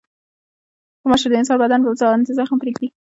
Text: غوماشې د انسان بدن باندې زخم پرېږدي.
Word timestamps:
غوماشې 1.01 1.27
د 1.29 1.33
انسان 1.39 1.57
بدن 1.61 1.79
باندې 1.85 2.35
زخم 2.37 2.57
پرېږدي. 2.61 2.87